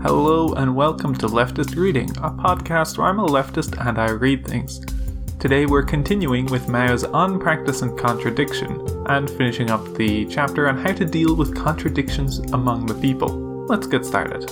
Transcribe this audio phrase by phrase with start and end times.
[0.00, 4.46] Hello and welcome to Leftist Reading, a podcast where I'm a leftist and I read
[4.46, 4.80] things.
[5.40, 10.78] Today we're continuing with Mao's On Practice and Contradiction, and finishing up the chapter on
[10.78, 13.66] how to deal with contradictions among the people.
[13.66, 14.48] Let's get started.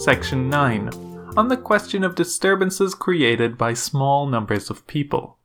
[0.00, 0.88] Section 9
[1.36, 5.38] On the question of disturbances created by small numbers of people.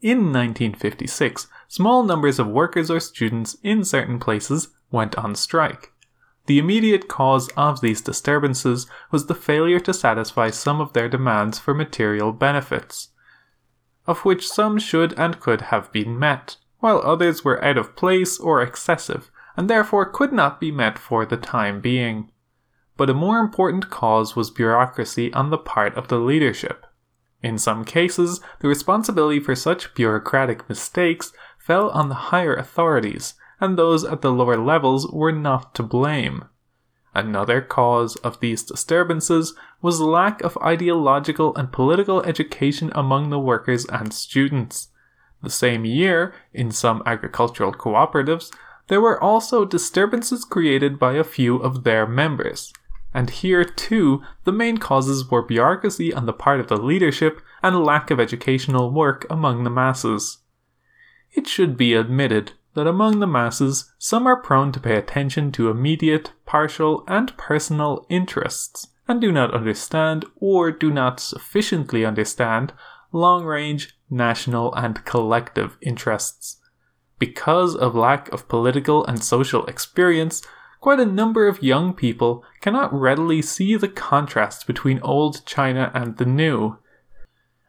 [0.00, 5.90] In 1956, small numbers of workers or students in certain places went on strike.
[6.48, 11.58] The immediate cause of these disturbances was the failure to satisfy some of their demands
[11.58, 13.10] for material benefits,
[14.06, 18.40] of which some should and could have been met, while others were out of place
[18.40, 22.30] or excessive, and therefore could not be met for the time being.
[22.96, 26.86] But a more important cause was bureaucracy on the part of the leadership.
[27.42, 33.78] In some cases, the responsibility for such bureaucratic mistakes fell on the higher authorities, and
[33.78, 36.44] those at the lower levels were not to blame.
[37.14, 43.86] Another cause of these disturbances was lack of ideological and political education among the workers
[43.86, 44.88] and students.
[45.42, 48.52] The same year, in some agricultural cooperatives,
[48.88, 52.72] there were also disturbances created by a few of their members.
[53.14, 57.84] And here, too, the main causes were bureaucracy on the part of the leadership and
[57.84, 60.38] lack of educational work among the masses.
[61.32, 65.70] It should be admitted that among the masses, some are prone to pay attention to
[65.70, 72.72] immediate, partial, and personal interests, and do not understand or do not sufficiently understand
[73.12, 76.60] long range, national, and collective interests.
[77.18, 80.42] Because of lack of political and social experience,
[80.80, 86.16] quite a number of young people cannot readily see the contrast between old China and
[86.18, 86.78] the new,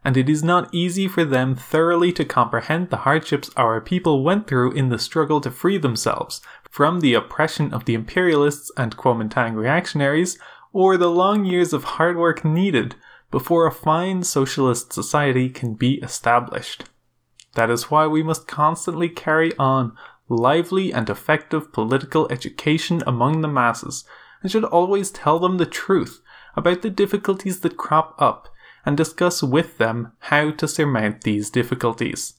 [0.03, 4.47] and it is not easy for them thoroughly to comprehend the hardships our people went
[4.47, 9.55] through in the struggle to free themselves from the oppression of the imperialists and Kuomintang
[9.55, 10.37] reactionaries,
[10.71, 12.95] or the long years of hard work needed
[13.31, 16.85] before a fine socialist society can be established.
[17.55, 19.97] That is why we must constantly carry on
[20.29, 24.05] lively and effective political education among the masses,
[24.41, 26.21] and should always tell them the truth
[26.55, 28.47] about the difficulties that crop up
[28.85, 32.33] and discuss with them how to surmount these difficulties.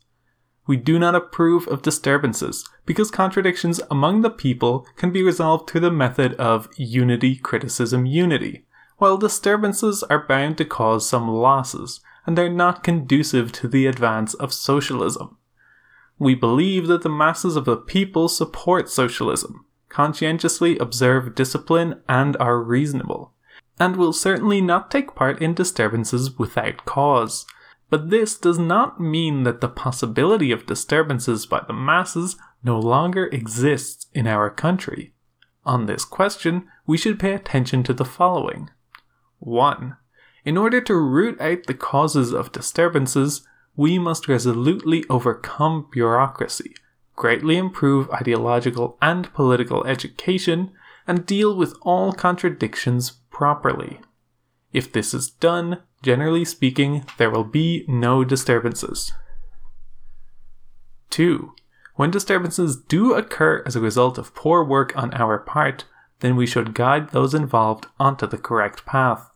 [0.66, 5.80] We do not approve of disturbances because contradictions among the people can be resolved through
[5.80, 8.66] the method of unity, criticism, unity,
[8.98, 14.34] while disturbances are bound to cause some losses and are not conducive to the advance
[14.34, 15.38] of socialism.
[16.18, 22.62] We believe that the masses of the people support socialism, conscientiously observe discipline, and are
[22.62, 23.32] reasonable
[23.80, 27.46] and will certainly not take part in disturbances without cause.
[27.88, 33.26] But this does not mean that the possibility of disturbances by the masses no longer
[33.32, 35.14] exists in our country.
[35.64, 38.68] On this question, we should pay attention to the following
[39.38, 39.96] 1.
[40.44, 46.74] In order to root out the causes of disturbances, we must resolutely overcome bureaucracy,
[47.16, 50.72] greatly improve ideological and political education,
[51.06, 53.98] and deal with all contradictions properly.
[54.70, 59.14] If this is done, generally speaking, there will be no disturbances.
[61.08, 61.54] 2.
[61.94, 65.86] When disturbances do occur as a result of poor work on our part,
[66.18, 69.30] then we should guide those involved onto the correct path.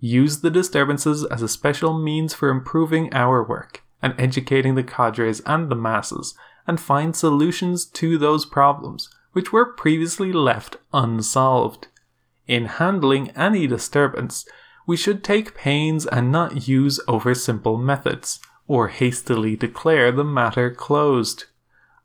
[0.00, 5.40] Use the disturbances as a special means for improving our work and educating the cadres
[5.46, 6.34] and the masses,
[6.66, 11.86] and find solutions to those problems which were previously left unsolved.
[12.46, 14.46] In handling any disturbance,
[14.86, 21.44] we should take pains and not use oversimple methods, or hastily declare the matter closed.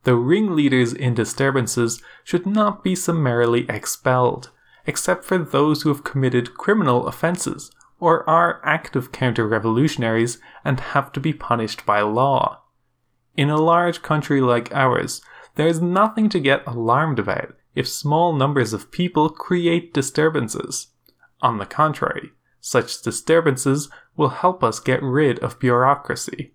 [0.03, 4.49] The ringleaders in disturbances should not be summarily expelled,
[4.85, 11.11] except for those who have committed criminal offences or are active counter revolutionaries and have
[11.11, 12.61] to be punished by law.
[13.35, 15.21] In a large country like ours,
[15.55, 20.87] there is nothing to get alarmed about if small numbers of people create disturbances.
[21.41, 26.51] On the contrary, such disturbances will help us get rid of bureaucracy.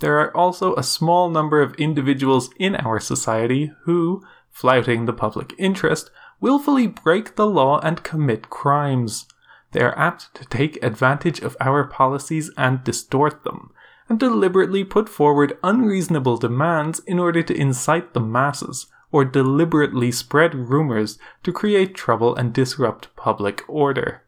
[0.00, 5.54] There are also a small number of individuals in our society who, flouting the public
[5.58, 6.10] interest,
[6.40, 9.26] willfully break the law and commit crimes.
[9.70, 13.70] They are apt to take advantage of our policies and distort them,
[14.08, 20.54] and deliberately put forward unreasonable demands in order to incite the masses, or deliberately spread
[20.54, 24.22] rumors to create trouble and disrupt public order.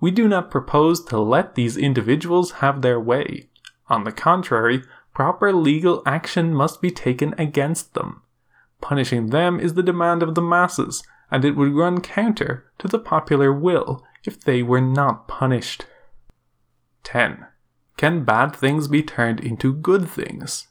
[0.00, 3.50] We do not propose to let these individuals have their way.
[3.88, 4.82] On the contrary,
[5.14, 8.22] proper legal action must be taken against them.
[8.80, 12.98] Punishing them is the demand of the masses, and it would run counter to the
[12.98, 15.86] popular will if they were not punished.
[17.04, 17.46] 10.
[17.96, 20.68] Can bad things be turned into good things?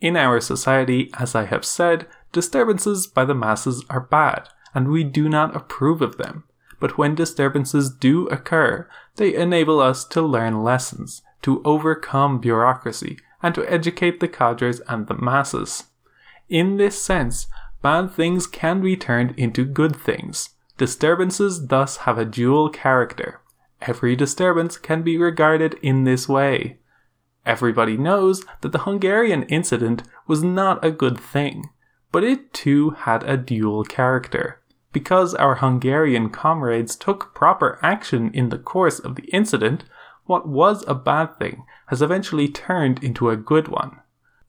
[0.00, 5.04] In our society, as I have said, disturbances by the masses are bad, and we
[5.04, 6.44] do not approve of them.
[6.80, 13.54] But when disturbances do occur, they enable us to learn lessons, to overcome bureaucracy, and
[13.54, 15.84] to educate the cadres and the masses.
[16.48, 17.46] In this sense,
[17.82, 20.50] bad things can be turned into good things.
[20.76, 23.40] Disturbances thus have a dual character.
[23.82, 26.78] Every disturbance can be regarded in this way.
[27.46, 31.70] Everybody knows that the Hungarian incident was not a good thing,
[32.12, 34.60] but it too had a dual character.
[34.92, 39.84] Because our Hungarian comrades took proper action in the course of the incident,
[40.24, 44.00] what was a bad thing has eventually turned into a good one.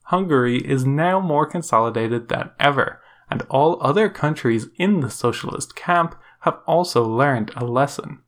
[0.04, 6.14] Hungary is now more consolidated than ever, and all other countries in the socialist camp
[6.40, 8.20] have also learned a lesson.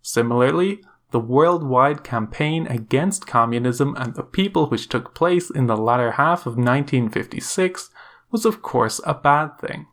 [0.00, 0.80] Similarly,
[1.10, 6.40] the worldwide campaign against communism and the people which took place in the latter half
[6.40, 7.90] of 1956
[8.30, 9.86] was of course a bad thing.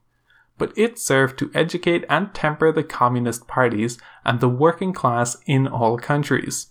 [0.57, 5.67] But it served to educate and temper the communist parties and the working class in
[5.67, 6.67] all countries,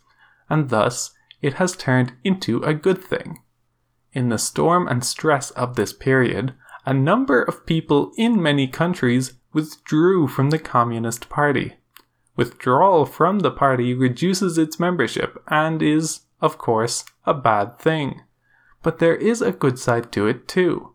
[0.48, 1.12] and thus
[1.42, 3.42] it has turned into a good thing.
[4.12, 6.54] In the storm and stress of this period,
[6.86, 11.74] a number of people in many countries withdrew from the Communist Party.
[12.36, 18.22] Withdrawal from the party reduces its membership and is, of course, a bad thing.
[18.82, 20.93] But there is a good side to it too.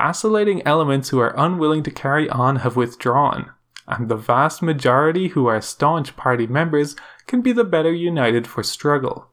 [0.00, 3.50] Vacillating elements who are unwilling to carry on have withdrawn,
[3.88, 6.94] and the vast majority who are staunch party members
[7.26, 9.32] can be the better united for struggle.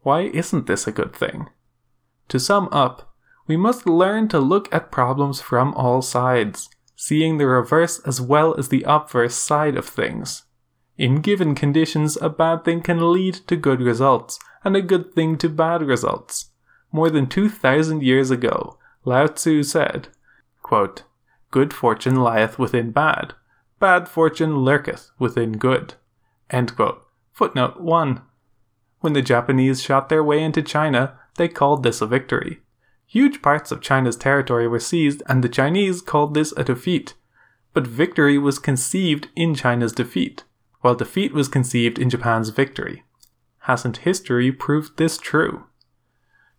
[0.00, 1.50] Why isn't this a good thing?
[2.30, 3.14] To sum up,
[3.46, 8.56] we must learn to look at problems from all sides, seeing the reverse as well
[8.58, 10.42] as the obverse side of things.
[10.98, 15.38] In given conditions, a bad thing can lead to good results, and a good thing
[15.38, 16.46] to bad results.
[16.90, 20.08] More than 2,000 years ago, Lao Tzu said,
[20.62, 21.02] quote,
[21.50, 23.34] Good fortune lieth within bad,
[23.78, 25.94] bad fortune lurketh within good.
[27.32, 28.22] Footnote 1.
[29.00, 32.60] When the Japanese shot their way into China, they called this a victory.
[33.06, 37.14] Huge parts of China's territory were seized, and the Chinese called this a defeat.
[37.72, 40.44] But victory was conceived in China's defeat
[40.82, 43.04] while defeat was conceived in Japan's victory.
[43.60, 45.64] Hasn't history proved this true?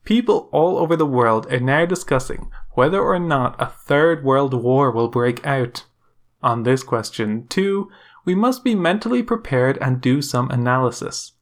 [0.03, 4.91] People all over the world are now discussing whether or not a third world war
[4.91, 5.85] will break out.
[6.41, 7.89] On this question, too,
[8.25, 11.33] we must be mentally prepared and do some analysis.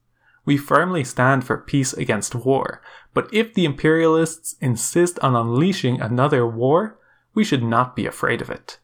[0.45, 2.81] We firmly stand for peace against war,
[3.13, 6.99] but if the imperialists insist on unleashing another war,
[7.33, 8.79] we should not be afraid of it.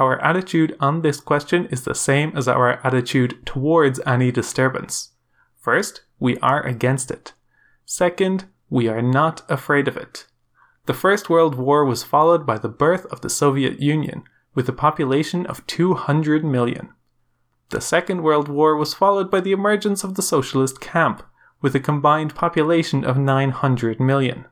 [0.00, 5.12] Our attitude on this question is the same as our attitude towards any disturbance.
[5.60, 7.32] First, we are against it.
[7.84, 10.26] Second, we are not afraid of it.
[10.86, 14.24] The First World War was followed by the birth of the Soviet Union,
[14.54, 16.90] with a population of 200 million.
[17.70, 21.22] The Second World War was followed by the emergence of the socialist camp,
[21.60, 24.44] with a combined population of 900 million.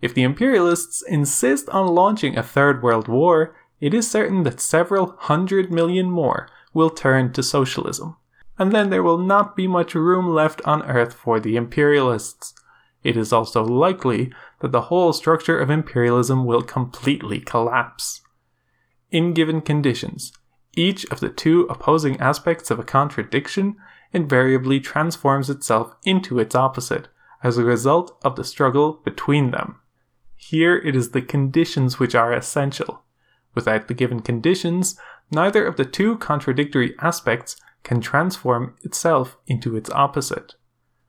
[0.00, 5.16] If the imperialists insist on launching a Third World War, it is certain that several
[5.18, 8.16] hundred million more will turn to socialism,
[8.58, 12.54] and then there will not be much room left on Earth for the imperialists.
[13.06, 18.20] It is also likely that the whole structure of imperialism will completely collapse.
[19.12, 20.32] In given conditions,
[20.74, 23.76] each of the two opposing aspects of a contradiction
[24.12, 27.06] invariably transforms itself into its opposite
[27.44, 29.78] as a result of the struggle between them.
[30.34, 33.04] Here it is the conditions which are essential.
[33.54, 34.98] Without the given conditions,
[35.30, 40.56] neither of the two contradictory aspects can transform itself into its opposite.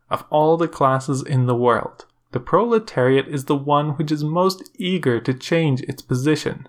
[0.10, 4.70] Of all the classes in the world, the proletariat is the one which is most
[4.76, 6.68] eager to change its position,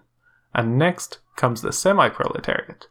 [0.54, 2.88] and next comes the semi proletariat.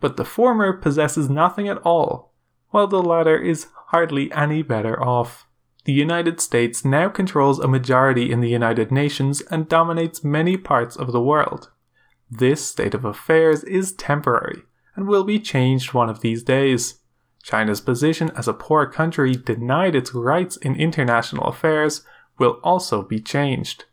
[0.00, 2.32] But the former possesses nothing at all,
[2.70, 5.46] while the latter is hardly any better off.
[5.84, 10.94] The United States now controls a majority in the United Nations and dominates many parts
[10.94, 11.70] of the world.
[12.30, 14.62] This state of affairs is temporary
[14.94, 16.99] and will be changed one of these days.
[17.42, 22.02] China's position as a poor country denied its rights in international affairs
[22.38, 23.84] will also be changed.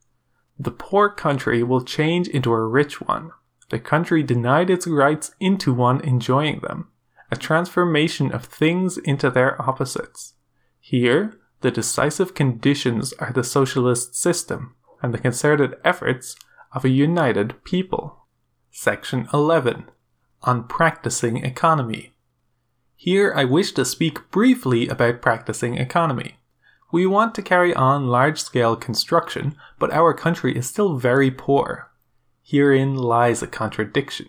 [0.59, 3.31] The poor country will change into a rich one.
[3.69, 6.87] The country denied its rights into one enjoying them,
[7.31, 10.33] a transformation of things into their opposites.
[10.79, 16.35] Here, the decisive conditions are the socialist system and the concerted efforts
[16.71, 18.25] of a united people.
[18.71, 19.89] Section 11
[20.43, 22.13] On Practicing Economy.
[22.99, 26.39] Here I wish to speak briefly about practicing economy.
[26.91, 31.91] We want to carry on large scale construction, but our country is still very poor.
[32.41, 34.25] Herein lies a contradiction.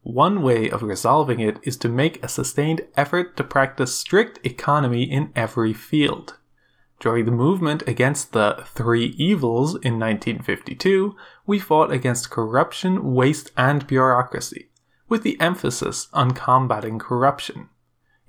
[0.00, 5.02] One way of resolving it is to make a sustained effort to practice strict economy
[5.02, 6.38] in every field.
[6.98, 11.14] During the movement against the Three Evils in 1952,
[11.46, 14.70] we fought against corruption, waste, and bureaucracy,
[15.10, 17.68] with the emphasis on combating corruption.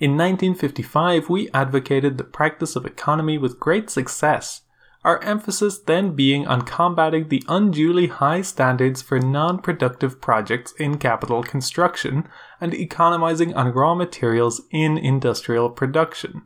[0.04, 4.64] In 1955, we advocated the practice of economy with great success,
[5.06, 10.98] our emphasis then being on combating the unduly high standards for non productive projects in
[10.98, 12.28] capital construction
[12.60, 16.42] and economizing on raw materials in industrial production.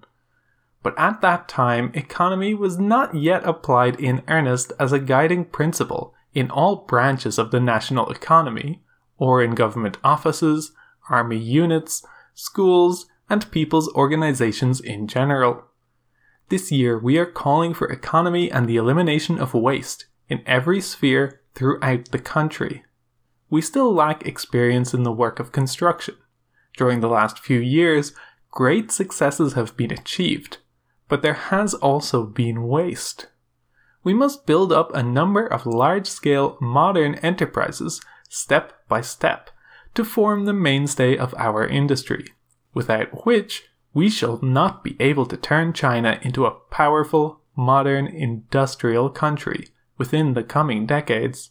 [0.83, 6.13] But at that time, economy was not yet applied in earnest as a guiding principle
[6.31, 8.83] in all branches of the national economy,
[9.17, 10.73] or in government offices,
[11.09, 15.65] army units, schools, and people's organizations in general.
[16.49, 21.41] This year, we are calling for economy and the elimination of waste in every sphere
[21.55, 22.85] throughout the country.
[23.49, 26.15] We still lack experience in the work of construction.
[26.77, 28.13] During the last few years,
[28.51, 30.57] great successes have been achieved,
[31.09, 33.27] but there has also been waste.
[34.03, 39.49] We must build up a number of large scale modern enterprises step by step
[39.95, 42.33] to form the mainstay of our industry,
[42.77, 49.09] without which we shall not be able to turn China into a powerful, modern, industrial
[49.09, 51.49] country within the coming decades.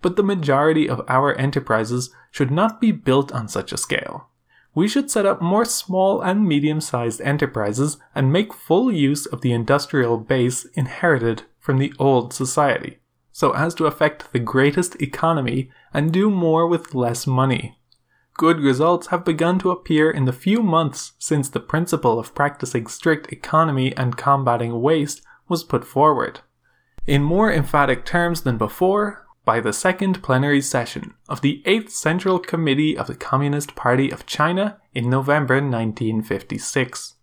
[0.00, 4.30] But the majority of our enterprises should not be built on such a scale.
[4.74, 9.42] We should set up more small and medium sized enterprises and make full use of
[9.42, 15.70] the industrial base inherited from the old society, so as to effect the greatest economy
[15.92, 17.76] and do more with less money
[18.40, 22.86] good results have begun to appear in the few months since the principle of practicing
[22.86, 26.40] strict economy and combating waste was put forward.
[27.06, 32.38] In more emphatic terms than before, by the second plenary session of the 8th Central
[32.38, 37.16] Committee of the Communist Party of China in November 1956.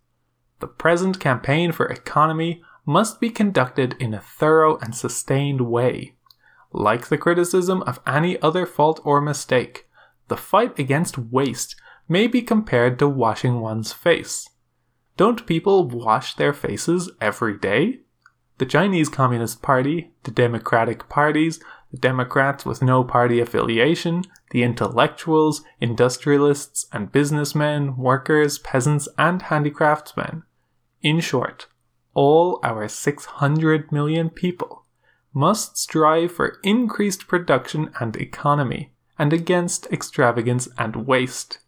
[0.60, 6.14] The present campaign for economy must be conducted in a thorough and sustained way.
[6.72, 9.87] Like the criticism of any other fault or mistake,
[10.28, 11.74] the fight against waste
[12.08, 14.48] may be compared to washing one's face.
[15.16, 18.00] Don't people wash their faces every day?
[18.58, 25.62] The Chinese Communist Party, the Democratic parties, the Democrats with no party affiliation, the intellectuals,
[25.80, 30.42] industrialists, and businessmen, workers, peasants, and handicraftsmen.
[31.02, 31.66] In short,
[32.14, 34.84] all our 600 million people
[35.32, 41.58] must strive for increased production and economy and against extravagance and waste.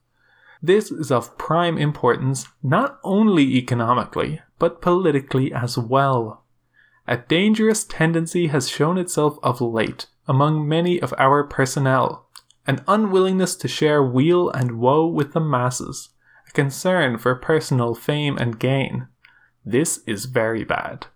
[0.63, 6.45] This is of prime importance not only economically, but politically as well.
[7.09, 12.29] A dangerous tendency has shown itself of late among many of our personnel
[12.67, 16.11] an unwillingness to share weal and woe with the masses,
[16.49, 19.09] a concern for personal fame and gain.
[19.65, 21.07] This is very bad.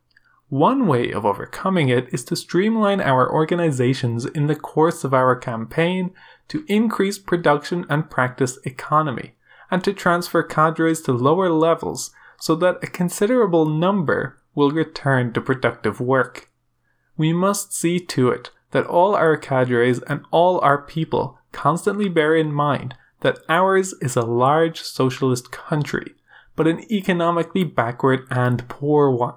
[0.55, 5.35] One way of overcoming it is to streamline our organizations in the course of our
[5.35, 6.13] campaign
[6.47, 9.35] to increase production and practice economy,
[9.69, 15.41] and to transfer cadres to lower levels so that a considerable number will return to
[15.41, 16.53] productive work.
[17.17, 22.37] We must see to it that all our cadres and all our people constantly bear
[22.37, 26.15] in mind that ours is a large socialist country,
[26.55, 29.35] but an economically backward and poor one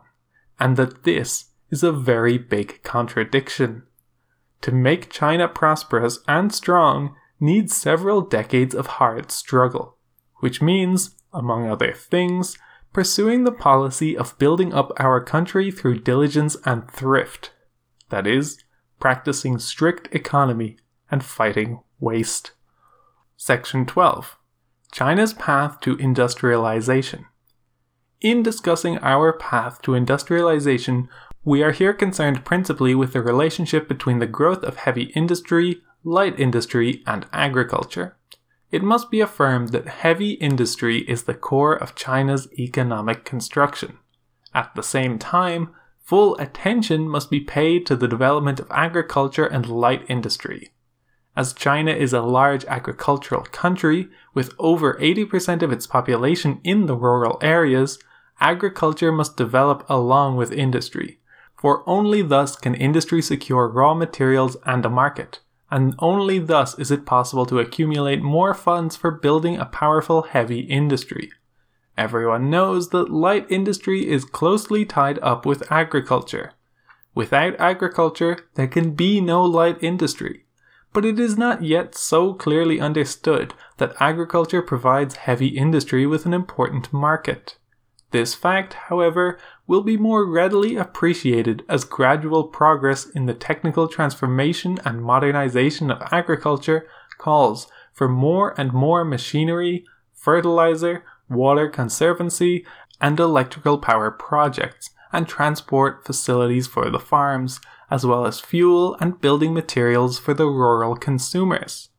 [0.59, 3.83] and that this is a very big contradiction.
[4.61, 9.97] To make China prosperous and strong needs several decades of hard struggle,
[10.37, 12.57] which means, among other things,
[12.93, 17.51] pursuing the policy of building up our country through diligence and thrift.
[18.09, 18.63] That is,
[18.99, 20.77] practicing strict economy
[21.11, 22.51] and fighting waste.
[23.35, 24.37] Section 12
[24.91, 27.25] China's Path to Industrialization.
[28.19, 31.07] In discussing our path to industrialization,
[31.45, 36.39] we are here concerned principally with the relationship between the growth of heavy industry, light
[36.39, 38.17] industry, and agriculture.
[38.71, 43.99] It must be affirmed that heavy industry is the core of China's economic construction.
[44.51, 45.69] At the same time,
[46.01, 50.71] full attention must be paid to the development of agriculture and light industry.
[51.35, 56.95] As China is a large agricultural country, with over 80% of its population in the
[56.95, 57.99] rural areas,
[58.39, 61.19] agriculture must develop along with industry,
[61.55, 65.39] for only thus can industry secure raw materials and a market,
[65.71, 70.59] and only thus is it possible to accumulate more funds for building a powerful heavy
[70.59, 71.31] industry.
[71.97, 76.53] Everyone knows that light industry is closely tied up with agriculture.
[77.15, 80.45] Without agriculture, there can be no light industry.
[80.93, 86.33] But it is not yet so clearly understood that agriculture provides heavy industry with an
[86.33, 87.56] important market.
[88.11, 94.79] This fact, however, will be more readily appreciated as gradual progress in the technical transformation
[94.85, 96.87] and modernization of agriculture
[97.17, 99.83] calls for more and more machinery,
[100.13, 102.65] fertilizer, water conservancy,
[103.01, 107.59] and electrical power projects, and transport facilities for the farms,
[107.89, 111.89] as well as fuel and building materials for the rural consumers.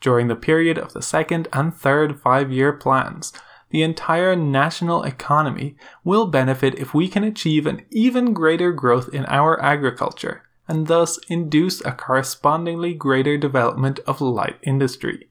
[0.00, 3.32] During the period of the second and third five year plans,
[3.72, 5.74] the entire national economy
[6.04, 11.18] will benefit if we can achieve an even greater growth in our agriculture and thus
[11.28, 15.28] induce a correspondingly greater development of light industry.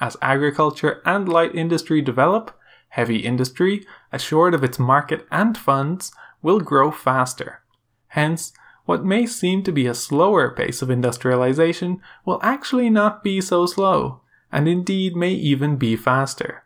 [0.00, 6.12] As agriculture and light industry develop, heavy industry, assured of its market and funds,
[6.42, 7.62] will grow faster.
[8.08, 8.52] Hence,
[8.84, 13.64] what may seem to be a slower pace of industrialization will actually not be so
[13.64, 16.64] slow, and indeed may even be faster.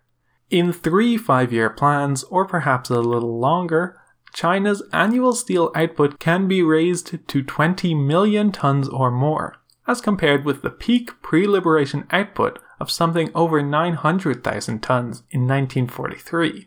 [0.51, 4.01] In three five year plans, or perhaps a little longer,
[4.33, 10.45] China's annual steel output can be raised to 20 million tons or more, as compared
[10.45, 16.67] with the peak pre liberation output of something over 900,000 tons in 1943.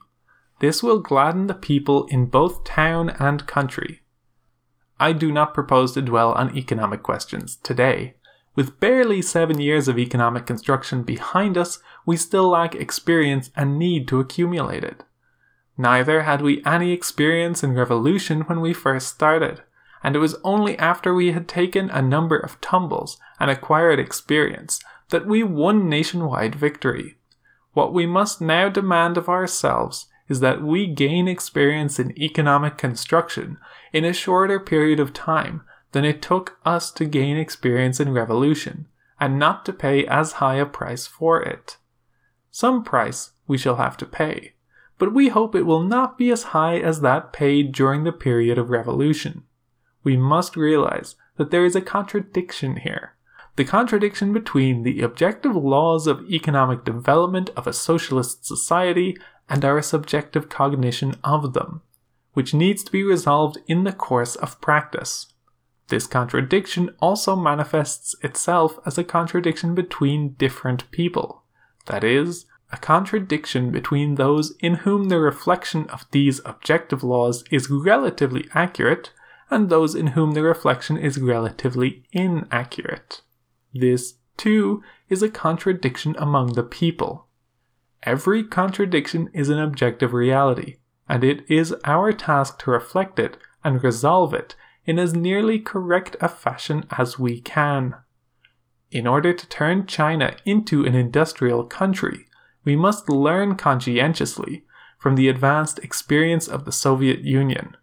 [0.59, 4.01] This will gladden the people in both town and country.
[4.97, 8.15] I do not propose to dwell on economic questions today,
[8.55, 14.07] with barely seven years of economic construction behind us, we still lack experience and need
[14.07, 15.03] to accumulate it.
[15.77, 19.63] Neither had we any experience in revolution when we first started,
[20.03, 24.79] and it was only after we had taken a number of tumbles and acquired experience
[25.09, 27.17] that we won nationwide victory.
[27.73, 33.57] What we must now demand of ourselves is that we gain experience in economic construction
[33.91, 38.87] in a shorter period of time than it took us to gain experience in revolution,
[39.19, 41.77] and not to pay as high a price for it.
[42.51, 44.53] Some price we shall have to pay,
[44.97, 48.57] but we hope it will not be as high as that paid during the period
[48.57, 49.43] of revolution.
[50.03, 53.15] We must realize that there is a contradiction here.
[53.55, 59.15] The contradiction between the objective laws of economic development of a socialist society
[59.47, 61.81] and our subjective cognition of them,
[62.33, 65.27] which needs to be resolved in the course of practice.
[65.93, 71.43] This contradiction also manifests itself as a contradiction between different people.
[71.85, 77.69] That is, a contradiction between those in whom the reflection of these objective laws is
[77.69, 79.11] relatively accurate
[79.51, 83.21] and those in whom the reflection is relatively inaccurate.
[83.71, 87.27] This, too, is a contradiction among the people.
[88.01, 90.77] Every contradiction is an objective reality,
[91.07, 96.15] and it is our task to reflect it and resolve it in as nearly correct
[96.21, 97.95] a fashion as we can.
[98.91, 102.27] In order to turn China into an industrial country,
[102.63, 104.65] we must learn conscientiously
[104.99, 107.75] from the advanced experience of the Soviet Union.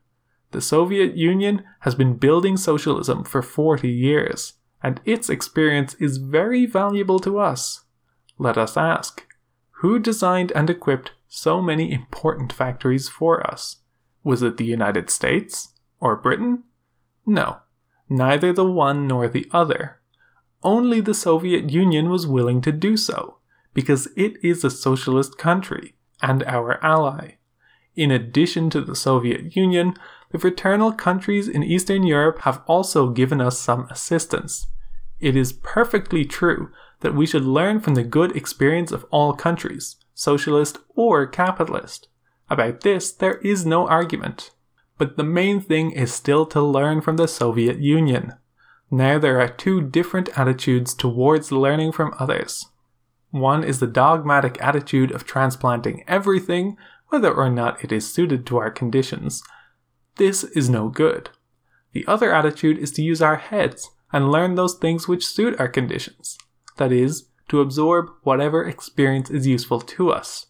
[0.53, 6.67] The Soviet Union has been building socialism for 40 years, and its experience is very
[6.67, 7.85] valuable to us.
[8.39, 9.27] Let us ask
[9.81, 13.77] who designed and equipped so many important factories for us?
[14.23, 15.73] Was it the United States?
[16.01, 16.65] Or Britain?
[17.31, 17.59] No,
[18.09, 20.01] neither the one nor the other.
[20.65, 23.37] Only the Soviet Union was willing to do so,
[23.73, 27.37] because it is a socialist country and our ally.
[27.95, 29.95] In addition to the Soviet Union,
[30.33, 34.67] the fraternal countries in Eastern Europe have also given us some assistance.
[35.21, 39.95] It is perfectly true that we should learn from the good experience of all countries,
[40.15, 42.09] socialist or capitalist.
[42.49, 44.51] About this, there is no argument
[45.01, 48.35] but the main thing is still to learn from the Soviet Union.
[48.91, 52.67] Now there are two different attitudes towards learning from others.
[53.31, 56.77] One is the dogmatic attitude of transplanting everything,
[57.09, 59.43] whether or not it is suited to our conditions.
[60.17, 61.31] This is no good.
[61.93, 65.69] The other attitude is to use our heads and learn those things which suit our
[65.69, 66.37] conditions.
[66.77, 70.45] That is, to absorb whatever experience is useful to us.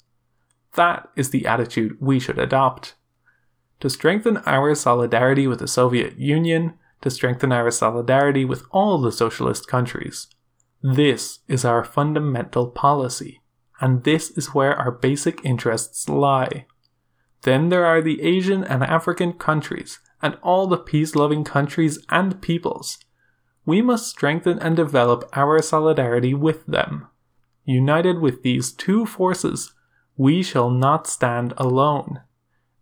[0.75, 2.97] That is the attitude we should adopt
[3.81, 9.12] to strengthen our solidarity with the Soviet Union, to strengthen our solidarity with all the
[9.12, 10.29] socialist countries.
[10.83, 13.40] This is our fundamental policy,
[13.81, 16.66] and this is where our basic interests lie.
[17.43, 22.43] Then there are the Asian and African countries, and all the peace loving countries and
[22.43, 22.99] peoples.
[23.66, 27.07] we must strengthen and develop our solidarity with them.
[27.64, 29.73] United with these two forces,
[30.16, 32.21] we shall not stand alone.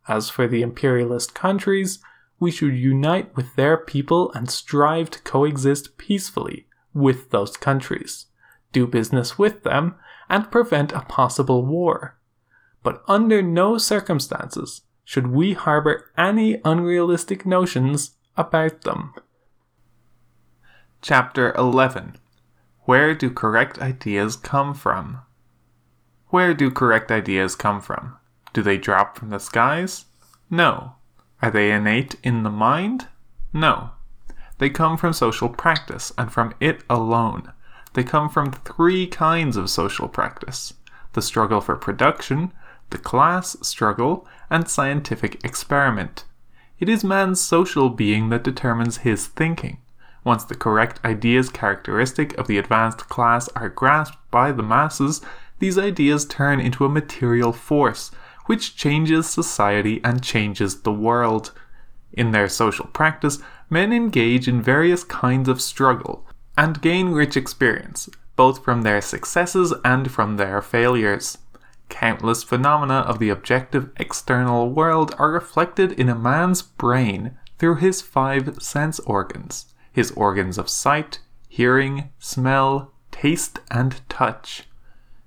[0.08, 1.98] As for the imperialist countries,
[2.40, 8.26] we should unite with their people and strive to coexist peacefully with those countries,
[8.72, 9.96] do business with them,
[10.30, 12.18] and prevent a possible war.
[12.82, 19.14] But under no circumstances should we harbor any unrealistic notions about them.
[21.02, 22.16] Chapter 11
[22.84, 25.20] Where do correct ideas come from?
[26.28, 28.16] Where do correct ideas come from?
[28.52, 30.06] Do they drop from the skies?
[30.50, 30.94] No.
[31.42, 33.08] Are they innate in the mind?
[33.52, 33.90] No.
[34.58, 37.52] They come from social practice, and from it alone.
[37.94, 40.74] They come from three kinds of social practice
[41.14, 42.52] the struggle for production,
[42.90, 46.24] the class struggle, and scientific experiment.
[46.78, 49.78] It is man's social being that determines his thinking.
[50.22, 55.22] Once the correct ideas characteristic of the advanced class are grasped by the masses,
[55.58, 58.10] these ideas turn into a material force,
[58.48, 61.52] which changes society and changes the world.
[62.12, 68.08] In their social practice, men engage in various kinds of struggle and gain rich experience,
[68.36, 71.36] both from their successes and from their failures.
[71.90, 78.00] Countless phenomena of the objective external world are reflected in a man's brain through his
[78.00, 84.62] five sense organs his organs of sight, hearing, smell, taste, and touch.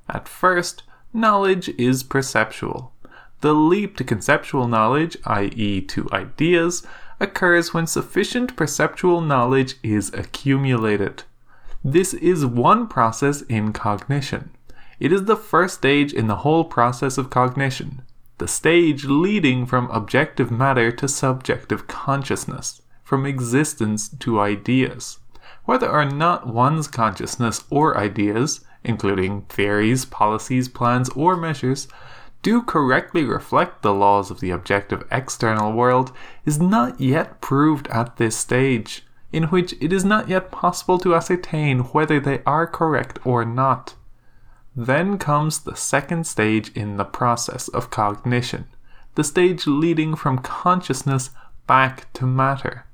[0.07, 2.93] At first, knowledge is perceptual.
[3.41, 6.85] The leap to conceptual knowledge, i.e., to ideas,
[7.19, 11.23] occurs when sufficient perceptual knowledge is accumulated.
[11.83, 14.51] This is one process in cognition.
[14.99, 18.03] It is the first stage in the whole process of cognition,
[18.37, 25.17] the stage leading from objective matter to subjective consciousness from existence to ideas.
[25.65, 31.87] Whether or not one's consciousness or ideas, including theories, policies, plans, or measures,
[32.41, 36.11] do correctly reflect the laws of the objective external world
[36.45, 41.15] is not yet proved at this stage, in which it is not yet possible to
[41.15, 43.95] ascertain whether they are correct or not.
[44.75, 48.67] Then comes the second stage in the process of cognition,
[49.15, 51.29] the stage leading from consciousness
[51.67, 52.85] back to matter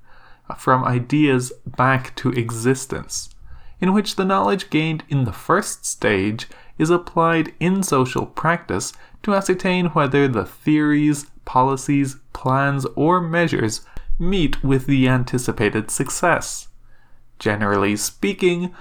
[0.55, 3.29] from ideas back to existence,
[3.81, 8.93] in which the knowledge gained in the first stage is applied in social practice
[9.27, 13.81] to ascertain whether the theories, policies, plans, or measures
[14.17, 16.69] meet with the anticipated success.
[17.37, 18.73] Generally speaking,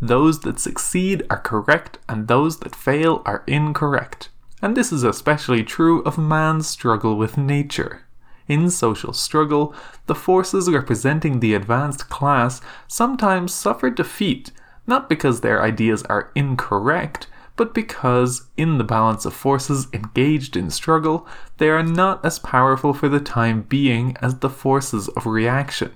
[0.00, 4.28] those that succeed are correct and those that fail are incorrect.
[4.62, 8.06] And this is especially true of man's struggle with nature.
[8.46, 9.74] In social struggle,
[10.06, 14.52] the forces representing the advanced class sometimes suffer defeat,
[14.86, 17.26] not because their ideas are incorrect,
[17.60, 21.26] but because, in the balance of forces engaged in struggle,
[21.58, 25.92] they are not as powerful for the time being as the forces of reaction.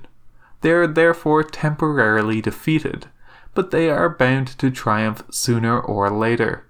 [0.61, 3.07] They are therefore temporarily defeated,
[3.55, 6.67] but they are bound to triumph sooner or later.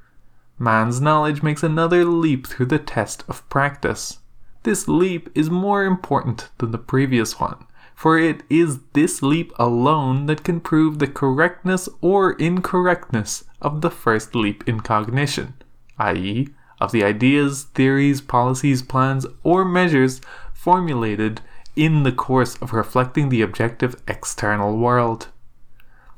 [0.61, 4.21] Man's knowledge makes another leap through the test of practice.
[4.63, 10.27] This leap is more important than the previous one, for it is this leap alone
[10.27, 15.55] that can prove the correctness or incorrectness of the first leap in cognition,
[15.99, 16.49] i.e.,
[16.81, 20.21] of the ideas, theories, policies, plans, or measures
[20.53, 21.41] formulated
[21.77, 25.29] in the course of reflecting the objective external world.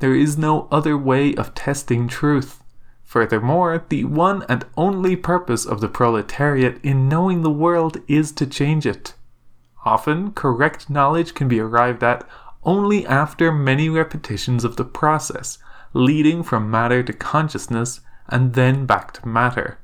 [0.00, 2.62] There is no other way of testing truth.
[3.04, 8.46] Furthermore, the one and only purpose of the proletariat in knowing the world is to
[8.46, 9.14] change it.
[9.85, 12.28] Often, correct knowledge can be arrived at
[12.64, 15.59] only after many repetitions of the process,
[15.92, 19.79] leading from matter to consciousness and then back to matter.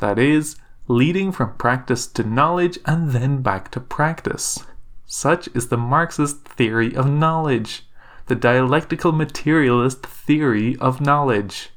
[0.00, 0.56] That is,
[0.88, 4.64] leading from practice to knowledge and then back to practice.
[5.06, 7.86] Such is the Marxist theory of knowledge,
[8.26, 11.70] the dialectical materialist theory of knowledge.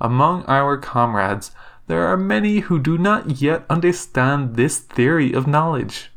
[0.00, 1.52] Among our comrades,
[1.86, 6.10] there are many who do not yet understand this theory of knowledge.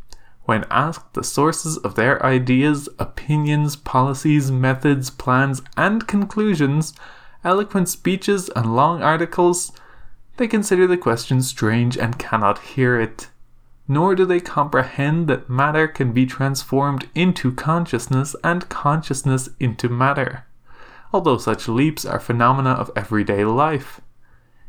[0.48, 6.94] When asked the sources of their ideas, opinions, policies, methods, plans, and conclusions,
[7.44, 9.72] eloquent speeches, and long articles,
[10.38, 13.30] they consider the question strange and cannot hear it.
[13.88, 20.46] Nor do they comprehend that matter can be transformed into consciousness and consciousness into matter
[21.14, 24.02] although such leaps are phenomena of everyday life.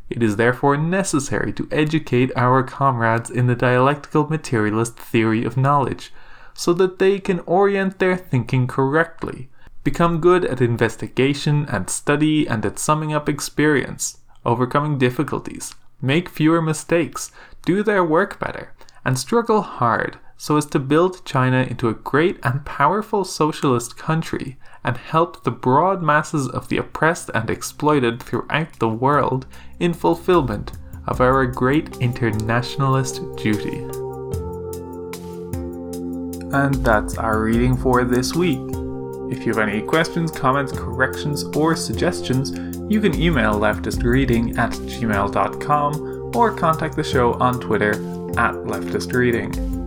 [0.09, 6.13] It is therefore necessary to educate our comrades in the dialectical materialist theory of knowledge,
[6.53, 9.49] so that they can orient their thinking correctly,
[9.81, 16.61] Become good at investigation and study and at summing up experience, overcoming difficulties, make fewer
[16.61, 17.31] mistakes,
[17.63, 18.73] do their work better,
[19.05, 24.57] and struggle hard so as to build China into a great and powerful socialist country
[24.83, 29.45] and help the broad masses of the oppressed and exploited throughout the world
[29.79, 30.71] in fulfillment
[31.07, 33.79] of our great internationalist duty.
[36.51, 38.59] And that's our reading for this week.
[39.31, 42.51] If you have any questions, comments, corrections, or suggestions,
[42.91, 47.91] you can email leftistreading at gmail.com or contact the show on Twitter
[48.39, 49.78] at leftistreading.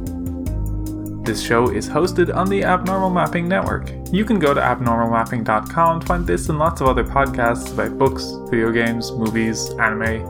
[1.22, 3.92] This show is hosted on the Abnormal Mapping Network.
[4.10, 8.24] You can go to abnormalmapping.com to find this and lots of other podcasts about books,
[8.50, 10.26] video games, movies, anime.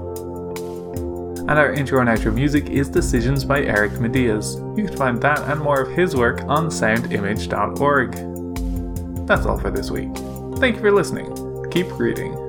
[1.49, 4.57] And our intro and outro music is Decisions by Eric Matyas.
[4.77, 9.27] You can find that and more of his work on soundimage.org.
[9.27, 10.15] That's all for this week.
[10.59, 11.71] Thank you for listening.
[11.71, 12.42] Keep reading.